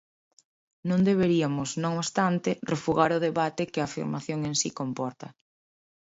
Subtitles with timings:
[0.89, 5.27] Non deberiamos, non obstante, refugar o debate que a afirmación en si comporta.